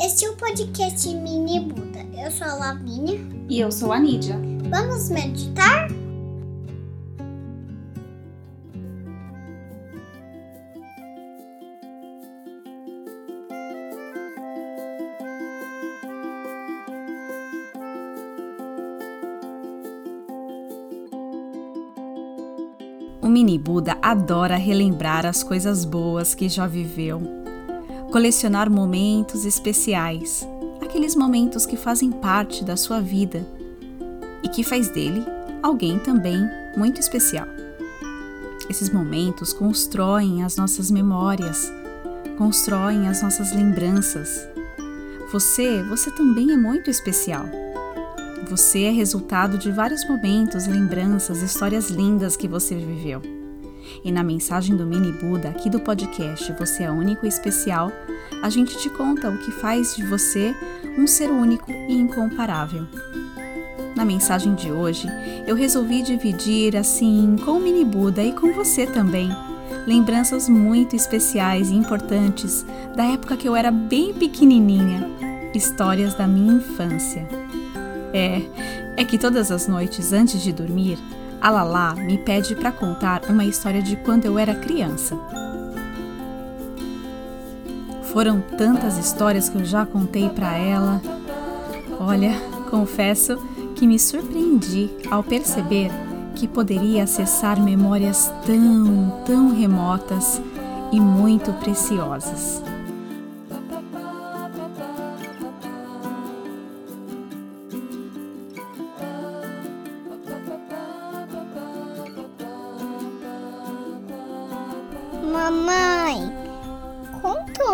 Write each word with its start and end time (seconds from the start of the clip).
Este 0.00 0.26
é 0.26 0.30
o 0.30 0.36
podcast 0.36 1.08
Mini 1.08 1.58
Buda. 1.58 1.98
Eu 2.16 2.30
sou 2.30 2.46
a 2.46 2.54
Lavínia. 2.54 3.18
E 3.48 3.58
eu 3.58 3.72
sou 3.72 3.92
a 3.92 3.98
Nídia. 3.98 4.38
Vamos 4.70 5.10
meditar? 5.10 5.88
O 23.20 23.28
mini 23.28 23.58
Buda 23.58 23.98
adora 24.00 24.56
relembrar 24.56 25.26
as 25.26 25.42
coisas 25.42 25.84
boas 25.84 26.36
que 26.36 26.48
já 26.48 26.68
viveu, 26.68 27.20
colecionar 28.10 28.70
momentos 28.70 29.44
especiais, 29.44 30.46
aqueles 30.80 31.14
momentos 31.14 31.66
que 31.66 31.76
fazem 31.76 32.10
parte 32.10 32.64
da 32.64 32.76
sua 32.76 33.00
vida 33.00 33.46
e 34.42 34.48
que 34.48 34.64
faz 34.64 34.88
dele 34.88 35.24
alguém 35.62 35.98
também 35.98 36.38
muito 36.76 37.00
especial. 37.00 37.46
Esses 38.68 38.90
momentos 38.90 39.52
constroem 39.52 40.42
as 40.42 40.56
nossas 40.56 40.90
memórias, 40.90 41.70
constroem 42.38 43.08
as 43.08 43.22
nossas 43.22 43.52
lembranças. 43.52 44.48
Você, 45.30 45.82
você 45.82 46.10
também 46.10 46.52
é 46.52 46.56
muito 46.56 46.90
especial. 46.90 47.44
Você 48.48 48.84
é 48.84 48.90
resultado 48.90 49.58
de 49.58 49.70
vários 49.70 50.06
momentos, 50.08 50.66
lembranças, 50.66 51.42
histórias 51.42 51.90
lindas 51.90 52.36
que 52.36 52.48
você 52.48 52.74
viveu. 52.74 53.37
E 54.04 54.12
na 54.12 54.22
mensagem 54.22 54.76
do 54.76 54.86
Mini 54.86 55.12
Buda, 55.12 55.48
aqui 55.48 55.68
do 55.68 55.80
podcast 55.80 56.52
Você 56.58 56.84
é 56.84 56.90
Único 56.90 57.26
e 57.26 57.28
Especial, 57.28 57.92
a 58.42 58.48
gente 58.48 58.78
te 58.78 58.88
conta 58.90 59.28
o 59.30 59.38
que 59.38 59.50
faz 59.50 59.96
de 59.96 60.04
você 60.06 60.54
um 60.98 61.06
ser 61.06 61.30
único 61.30 61.70
e 61.70 61.94
incomparável. 61.94 62.86
Na 63.96 64.04
mensagem 64.04 64.54
de 64.54 64.70
hoje, 64.70 65.08
eu 65.46 65.56
resolvi 65.56 66.02
dividir 66.02 66.76
assim 66.76 67.36
com 67.44 67.52
o 67.52 67.60
Mini 67.60 67.84
Buda 67.84 68.22
e 68.22 68.32
com 68.32 68.52
você 68.52 68.86
também 68.86 69.28
lembranças 69.88 70.48
muito 70.48 70.94
especiais 70.94 71.70
e 71.70 71.74
importantes 71.74 72.64
da 72.94 73.04
época 73.04 73.36
que 73.36 73.48
eu 73.48 73.56
era 73.56 73.70
bem 73.70 74.12
pequenininha, 74.12 75.08
histórias 75.54 76.14
da 76.14 76.26
minha 76.26 76.54
infância. 76.54 77.26
É, 78.12 78.42
é 78.98 79.04
que 79.04 79.18
todas 79.18 79.50
as 79.50 79.66
noites 79.66 80.12
antes 80.12 80.42
de 80.42 80.52
dormir, 80.52 80.98
a 81.48 81.50
Lala 81.50 81.94
me 81.94 82.18
pede 82.18 82.54
para 82.54 82.70
contar 82.70 83.22
uma 83.26 83.42
história 83.42 83.80
de 83.80 83.96
quando 83.96 84.26
eu 84.26 84.38
era 84.38 84.54
criança. 84.54 85.18
Foram 88.12 88.42
tantas 88.58 88.98
histórias 88.98 89.48
que 89.48 89.56
eu 89.56 89.64
já 89.64 89.86
contei 89.86 90.28
para 90.28 90.54
ela. 90.58 91.00
Olha, 91.98 92.32
confesso 92.70 93.38
que 93.74 93.86
me 93.86 93.98
surpreendi 93.98 94.90
ao 95.10 95.22
perceber 95.22 95.90
que 96.34 96.46
poderia 96.46 97.04
acessar 97.04 97.58
memórias 97.58 98.30
tão, 98.44 99.22
tão 99.24 99.54
remotas 99.54 100.42
e 100.92 101.00
muito 101.00 101.50
preciosas. 101.54 102.62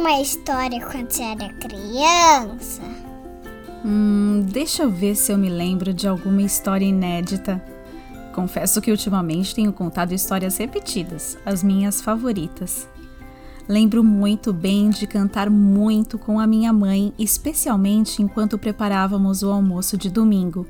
Uma 0.00 0.18
história 0.18 0.80
quando 0.80 1.10
você 1.10 1.22
era 1.22 1.52
criança. 1.52 2.80
Hum, 3.84 4.46
deixa 4.50 4.82
eu 4.82 4.90
ver 4.90 5.14
se 5.14 5.30
eu 5.30 5.36
me 5.36 5.50
lembro 5.50 5.92
de 5.92 6.08
alguma 6.08 6.40
história 6.40 6.86
inédita. 6.86 7.62
Confesso 8.34 8.80
que 8.80 8.90
ultimamente 8.90 9.54
tenho 9.54 9.74
contado 9.74 10.12
histórias 10.12 10.56
repetidas, 10.56 11.36
as 11.44 11.62
minhas 11.62 12.00
favoritas. 12.00 12.88
Lembro 13.68 14.02
muito 14.02 14.54
bem 14.54 14.88
de 14.88 15.06
cantar 15.06 15.50
muito 15.50 16.18
com 16.18 16.40
a 16.40 16.46
minha 16.46 16.72
mãe, 16.72 17.12
especialmente 17.18 18.22
enquanto 18.22 18.58
preparávamos 18.58 19.42
o 19.42 19.50
almoço 19.50 19.98
de 19.98 20.08
domingo. 20.08 20.66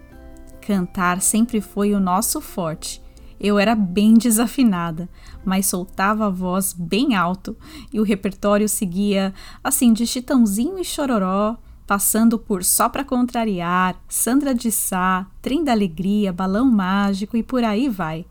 Cantar 0.60 1.22
sempre 1.22 1.60
foi 1.60 1.94
o 1.94 2.00
nosso 2.00 2.40
forte. 2.40 3.00
Eu 3.40 3.58
era 3.58 3.74
bem 3.74 4.14
desafinada, 4.14 5.08
mas 5.42 5.66
soltava 5.66 6.26
a 6.26 6.30
voz 6.30 6.74
bem 6.74 7.14
alto 7.14 7.56
e 7.90 7.98
o 7.98 8.02
repertório 8.02 8.68
seguia 8.68 9.32
assim 9.64 9.94
de 9.94 10.06
Chitãozinho 10.06 10.78
e 10.78 10.84
Chororó, 10.84 11.56
passando 11.86 12.38
por 12.38 12.62
Só 12.62 12.88
Pra 12.88 13.02
Contrariar, 13.02 13.96
Sandra 14.06 14.54
de 14.54 14.70
Sá, 14.70 15.26
Trem 15.40 15.64
da 15.64 15.72
Alegria, 15.72 16.32
Balão 16.32 16.70
Mágico 16.70 17.36
e 17.36 17.42
por 17.42 17.64
aí 17.64 17.88
vai. 17.88 18.26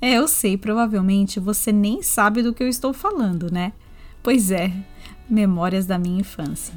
É, 0.00 0.14
eu 0.14 0.26
sei, 0.26 0.56
provavelmente 0.56 1.38
você 1.38 1.70
nem 1.70 2.02
sabe 2.02 2.42
do 2.42 2.52
que 2.52 2.64
eu 2.64 2.68
estou 2.68 2.92
falando, 2.92 3.48
né? 3.52 3.72
Pois 4.22 4.50
é, 4.50 4.72
memórias 5.30 5.86
da 5.86 5.96
minha 5.96 6.20
infância. 6.20 6.74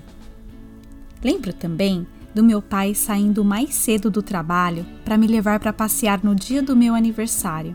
Lembro 1.23 1.51
também 1.51 2.05
do 2.35 2.43
meu 2.43 2.61
pai 2.61 2.93
saindo 2.93 3.45
mais 3.45 3.73
cedo 3.73 4.11
do 4.11 4.21
trabalho 4.21 4.85
para 5.05 5.17
me 5.17 5.25
levar 5.25 5.57
para 5.57 5.71
passear 5.71 6.19
no 6.21 6.35
dia 6.35 6.61
do 6.61 6.75
meu 6.75 6.93
aniversário. 6.93 7.73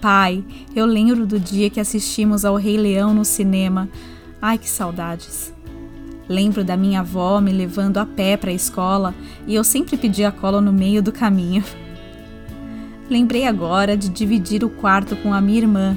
Pai, 0.00 0.44
eu 0.74 0.84
lembro 0.84 1.24
do 1.24 1.38
dia 1.38 1.70
que 1.70 1.78
assistimos 1.78 2.44
ao 2.44 2.56
Rei 2.56 2.76
Leão 2.76 3.14
no 3.14 3.24
cinema. 3.24 3.88
Ai, 4.42 4.58
que 4.58 4.68
saudades. 4.68 5.54
Lembro 6.28 6.64
da 6.64 6.76
minha 6.76 7.00
avó 7.00 7.40
me 7.40 7.52
levando 7.52 7.98
a 7.98 8.04
pé 8.04 8.36
para 8.36 8.50
a 8.50 8.54
escola 8.54 9.14
e 9.46 9.54
eu 9.54 9.62
sempre 9.62 9.96
pedia 9.96 10.32
cola 10.32 10.60
no 10.60 10.72
meio 10.72 11.00
do 11.00 11.12
caminho. 11.12 11.62
Lembrei 13.08 13.46
agora 13.46 13.96
de 13.96 14.08
dividir 14.08 14.64
o 14.64 14.68
quarto 14.68 15.14
com 15.16 15.32
a 15.32 15.40
minha 15.40 15.58
irmã. 15.58 15.96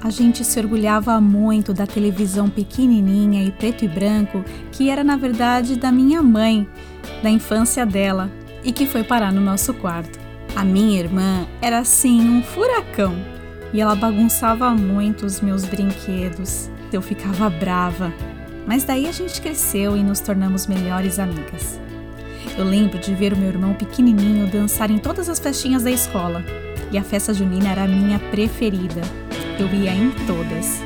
A 0.00 0.10
gente 0.10 0.44
se 0.44 0.60
orgulhava 0.60 1.20
muito 1.20 1.74
da 1.74 1.84
televisão 1.84 2.48
pequenininha 2.48 3.42
e 3.42 3.50
preto 3.50 3.84
e 3.84 3.88
branco, 3.88 4.44
que 4.70 4.88
era 4.88 5.02
na 5.02 5.16
verdade 5.16 5.74
da 5.74 5.90
minha 5.90 6.22
mãe, 6.22 6.68
da 7.20 7.28
infância 7.28 7.84
dela 7.84 8.30
e 8.62 8.70
que 8.70 8.86
foi 8.86 9.02
parar 9.02 9.32
no 9.32 9.40
nosso 9.40 9.74
quarto. 9.74 10.18
A 10.54 10.64
minha 10.64 11.00
irmã 11.00 11.46
era 11.60 11.80
assim 11.80 12.20
um 12.20 12.42
furacão 12.42 13.16
e 13.72 13.80
ela 13.80 13.96
bagunçava 13.96 14.70
muito 14.70 15.26
os 15.26 15.40
meus 15.40 15.64
brinquedos. 15.64 16.70
Eu 16.92 17.02
ficava 17.02 17.50
brava, 17.50 18.12
mas 18.66 18.84
daí 18.84 19.08
a 19.08 19.12
gente 19.12 19.40
cresceu 19.40 19.96
e 19.96 20.02
nos 20.02 20.20
tornamos 20.20 20.68
melhores 20.68 21.18
amigas. 21.18 21.78
Eu 22.56 22.64
lembro 22.64 22.98
de 22.98 23.14
ver 23.14 23.32
o 23.32 23.36
meu 23.36 23.48
irmão 23.48 23.74
pequenininho 23.74 24.46
dançar 24.46 24.92
em 24.92 24.98
todas 24.98 25.28
as 25.28 25.40
festinhas 25.40 25.82
da 25.82 25.90
escola 25.90 26.44
e 26.92 26.96
a 26.96 27.02
festa 27.02 27.34
junina 27.34 27.70
era 27.70 27.82
a 27.82 27.88
minha 27.88 28.18
preferida. 28.18 29.02
Eu 29.58 29.66
ia 29.74 29.92
em 29.92 30.10
todas. 30.24 30.80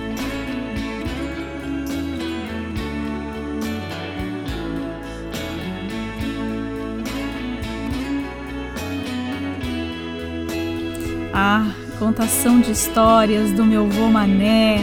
Ah, 11.35 11.67
contação 11.99 12.61
de 12.61 12.73
histórias 12.73 13.53
do 13.53 13.65
meu 13.65 13.87
vô 13.89 14.07
Mané, 14.09 14.79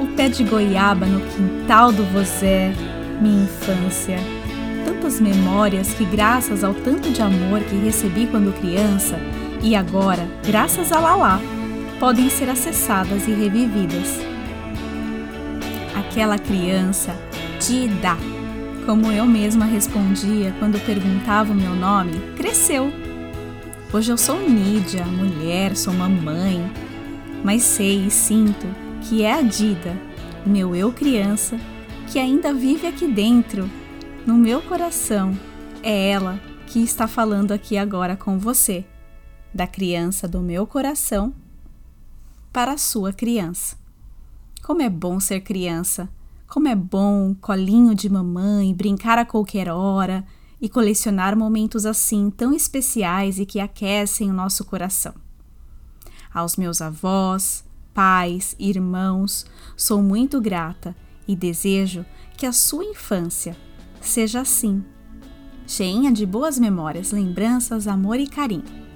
o 0.00 0.06
pé 0.08 0.28
de 0.28 0.44
goiaba 0.44 1.04
no 1.04 1.20
quintal 1.20 1.92
do 1.92 2.04
vozé, 2.04 2.72
minha 3.20 3.44
infância. 3.44 4.18
Tantas 4.86 5.20
memórias 5.20 5.92
que, 5.94 6.04
graças 6.04 6.64
ao 6.64 6.72
tanto 6.72 7.10
de 7.10 7.20
amor 7.20 7.60
que 7.60 7.76
recebi 7.76 8.26
quando 8.26 8.58
criança, 8.58 9.18
e 9.62 9.74
agora, 9.74 10.26
graças 10.46 10.92
a 10.92 10.98
Lalá, 10.98 11.40
podem 11.98 12.30
ser 12.30 12.48
acessadas 12.48 13.26
e 13.26 13.32
revividas. 13.32 14.18
Aquela 15.94 16.38
criança, 16.38 17.14
Dida, 17.60 18.16
como 18.86 19.12
eu 19.12 19.26
mesma 19.26 19.64
respondia 19.64 20.54
quando 20.58 20.84
perguntava 20.84 21.52
o 21.52 21.56
meu 21.56 21.74
nome, 21.74 22.18
cresceu 22.36 22.92
Hoje 23.90 24.12
eu 24.12 24.18
sou 24.18 24.38
Nídia, 24.38 25.02
mulher, 25.06 25.74
sou 25.74 25.94
mamãe, 25.94 26.60
mas 27.42 27.62
sei 27.62 28.04
e 28.04 28.10
sinto 28.10 28.66
que 29.00 29.22
é 29.22 29.32
a 29.32 29.40
Dida, 29.40 29.96
meu 30.44 30.76
eu 30.76 30.92
criança, 30.92 31.58
que 32.06 32.18
ainda 32.18 32.52
vive 32.52 32.86
aqui 32.86 33.08
dentro, 33.08 33.68
no 34.26 34.34
meu 34.34 34.60
coração. 34.60 35.34
É 35.82 36.10
ela 36.10 36.38
que 36.66 36.80
está 36.80 37.08
falando 37.08 37.52
aqui 37.52 37.78
agora 37.78 38.14
com 38.14 38.38
você, 38.38 38.84
da 39.54 39.66
criança 39.66 40.28
do 40.28 40.40
meu 40.40 40.66
coração 40.66 41.32
para 42.58 42.72
a 42.72 42.76
sua 42.76 43.12
criança. 43.12 43.76
Como 44.64 44.82
é 44.82 44.90
bom 44.90 45.20
ser 45.20 45.42
criança! 45.42 46.08
Como 46.48 46.66
é 46.66 46.74
bom 46.74 47.32
colinho 47.40 47.94
de 47.94 48.10
mamãe, 48.10 48.74
brincar 48.74 49.16
a 49.16 49.24
qualquer 49.24 49.68
hora 49.68 50.26
e 50.60 50.68
colecionar 50.68 51.36
momentos 51.36 51.86
assim 51.86 52.30
tão 52.30 52.52
especiais 52.52 53.38
e 53.38 53.46
que 53.46 53.60
aquecem 53.60 54.28
o 54.28 54.34
nosso 54.34 54.64
coração. 54.64 55.14
Aos 56.34 56.56
meus 56.56 56.82
avós, 56.82 57.64
pais, 57.94 58.56
irmãos, 58.58 59.46
sou 59.76 60.02
muito 60.02 60.40
grata 60.40 60.96
e 61.28 61.36
desejo 61.36 62.04
que 62.36 62.44
a 62.44 62.50
sua 62.52 62.84
infância 62.84 63.56
seja 64.00 64.40
assim, 64.40 64.84
cheinha 65.64 66.10
de 66.10 66.26
boas 66.26 66.58
memórias, 66.58 67.12
lembranças, 67.12 67.86
amor 67.86 68.18
e 68.18 68.26
carinho. 68.26 68.87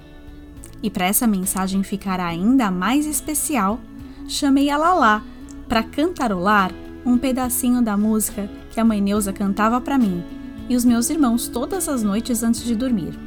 E 0.83 0.89
para 0.89 1.05
essa 1.05 1.25
mensagem 1.25 1.81
ficar 1.81 2.19
ainda 2.19 2.69
mais 2.69 3.05
especial, 3.05 3.79
chamei 4.27 4.69
a 4.69 4.77
Lalá 4.77 5.23
para 5.69 5.81
cantarolar 5.81 6.71
um 7.05 7.17
pedacinho 7.17 7.81
da 7.81 7.95
música 7.95 8.49
que 8.69 8.79
a 8.79 8.85
mãe 8.85 9.01
Neuza 9.01 9.31
cantava 9.31 9.79
para 9.79 9.97
mim 9.97 10.21
e 10.69 10.75
os 10.75 10.83
meus 10.83 11.09
irmãos 11.09 11.47
todas 11.47 11.87
as 11.87 12.03
noites 12.03 12.43
antes 12.43 12.63
de 12.63 12.75
dormir. 12.75 13.17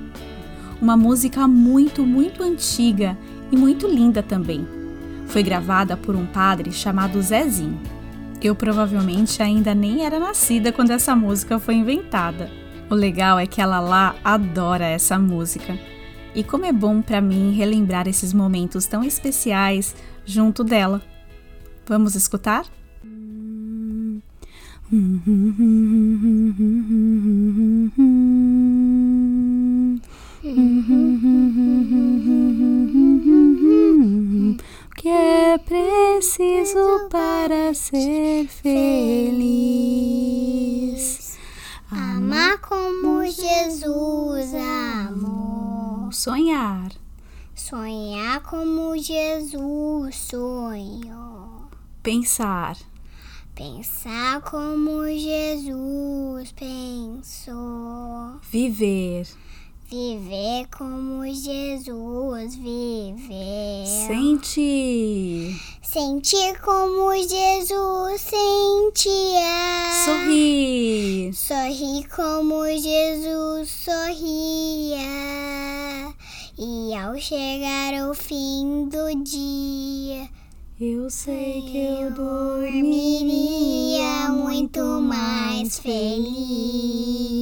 Uma 0.81 0.97
música 0.97 1.49
muito, 1.49 2.05
muito 2.05 2.43
antiga 2.43 3.17
e 3.51 3.57
muito 3.57 3.87
linda 3.87 4.23
também. 4.23 4.67
Foi 5.27 5.43
gravada 5.43 5.97
por 5.97 6.15
um 6.15 6.27
padre 6.27 6.71
chamado 6.73 7.21
Zezinho. 7.23 7.81
Eu 8.43 8.55
provavelmente 8.55 9.43
ainda 9.43 9.75
nem 9.75 10.05
era 10.05 10.21
nascida 10.21 10.73
quando 10.73 10.91
essa 10.91 11.17
música 11.17 11.59
foi 11.59 11.75
inventada. 11.77 12.51
O 12.91 12.95
legal 12.95 13.39
é 13.39 13.47
que 13.47 13.61
ela 13.61 13.81
lá 13.81 14.15
adora 14.23 14.85
essa 14.85 15.19
música. 15.19 15.77
E 16.37 16.45
como 16.45 16.67
é 16.67 16.73
bom 16.73 17.01
para 17.01 17.19
mim 17.19 17.55
relembrar 17.55 18.07
esses 18.07 18.35
momentos 18.35 18.85
tão 18.85 19.03
especiais 19.03 19.97
junto 20.27 20.63
dela. 20.63 21.01
Vamos 21.87 22.15
escutar? 22.15 22.67
que 34.95 35.09
é 35.09 35.57
preciso 35.57 37.09
para 37.11 37.73
ser 37.73 38.47
feliz? 38.49 39.57
Amar 41.91 42.59
como 42.59 43.25
Jesus 43.25 44.53
amou. 44.55 45.36
Sonhar. 46.13 46.91
Sonhar 47.55 48.43
como 48.43 48.97
Jesus 48.97 50.17
sonhou. 50.17 51.69
Pensar. 52.03 52.77
Pensar 53.55 54.43
como 54.43 55.05
Jesus 55.07 56.53
pensou. 56.53 58.39
Viver. 58.53 59.27
Viver 59.89 60.67
como 60.77 61.25
Jesus 61.25 62.57
viveu. 62.57 63.87
Sentir. 64.07 65.59
Sentir 65.81 66.61
como 66.61 67.13
Jesus 67.13 68.21
sentia. 68.21 69.41
Sorrir. 70.05 71.33
Sorrir 71.35 72.09
como 72.09 72.65
Jesus 72.67 73.71
sorria. 73.71 75.26
E 76.59 76.95
ao 76.95 77.19
chegar 77.19 78.09
o 78.09 78.15
fim 78.15 78.89
do 78.89 79.23
dia, 79.23 80.27
eu 80.81 81.11
sei 81.11 81.61
que 81.61 81.77
eu 81.77 82.11
dormiria 82.15 82.73
muito 84.33 84.81
mais 85.03 85.79
feliz. 85.79 87.36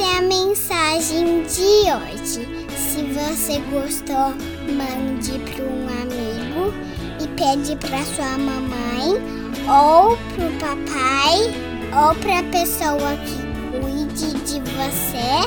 Essa 0.00 0.14
é 0.14 0.18
a 0.18 0.22
mensagem 0.22 1.42
de 1.42 1.90
hoje. 1.92 2.66
Se 2.74 3.02
você 3.12 3.60
gostou, 3.70 4.34
mande 4.72 5.38
para 5.38 5.64
um 5.64 5.86
amigo 5.88 6.72
e 7.20 7.28
pede 7.36 7.76
para 7.76 8.02
sua 8.04 8.38
mamãe 8.38 9.14
ou 9.68 10.16
para 10.16 10.46
o 10.46 10.52
papai 10.58 11.52
ou 11.92 12.14
para 12.14 12.38
a 12.38 12.42
pessoa 12.44 13.16
que 13.26 13.78
cuide 13.78 14.32
de 14.44 14.60
você 14.72 15.44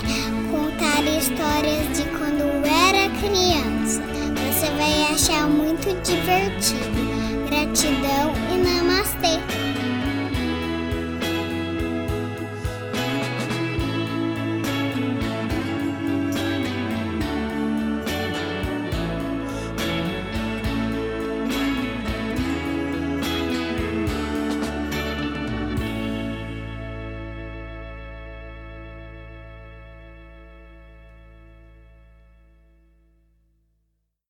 contar 0.51 1.01
histórias 1.03 1.97
de 1.97 2.03
quando 2.11 2.43
era 2.63 3.09
criança. 3.19 4.01
Você 4.51 4.69
vai 4.77 5.13
achar 5.13 5.47
muito 5.47 5.87
divertido. 6.03 7.03
Gratidão 7.49 8.33
e 8.53 8.57
namastê. 8.57 9.62